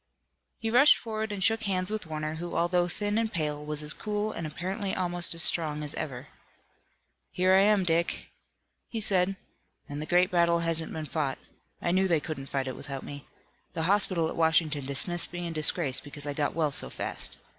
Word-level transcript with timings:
He 0.57 0.71
rushed 0.71 0.97
forward 0.97 1.31
and 1.31 1.43
shook 1.43 1.65
hands 1.65 1.91
with 1.91 2.07
Warner 2.07 2.33
who 2.37 2.55
although 2.57 2.87
thin 2.87 3.19
and 3.19 3.31
pale 3.31 3.63
was 3.63 3.83
as 3.83 3.93
cool 3.93 4.31
and 4.31 4.47
apparently 4.47 4.95
almost 4.95 5.35
as 5.35 5.43
strong 5.43 5.83
as 5.83 5.93
ever. 5.93 6.29
"Here 7.29 7.53
I 7.53 7.61
am, 7.61 7.83
Dick," 7.83 8.31
he 8.89 8.99
said, 8.99 9.37
"and 9.87 10.01
the 10.01 10.07
great 10.07 10.31
battle 10.31 10.61
hasn't 10.61 10.91
been 10.91 11.05
fought. 11.05 11.37
I 11.83 11.91
knew 11.91 12.07
they 12.07 12.19
couldn't 12.19 12.47
fight 12.47 12.67
it 12.67 12.75
without 12.75 13.03
me. 13.03 13.27
The 13.73 13.83
hospital 13.83 14.27
at 14.27 14.35
Washington 14.35 14.87
dismissed 14.87 15.31
me 15.31 15.45
in 15.45 15.53
disgrace 15.53 15.99
because 16.01 16.25
I 16.25 16.33
got 16.33 16.55
well 16.55 16.71
so 16.71 16.89
fast. 16.89 17.37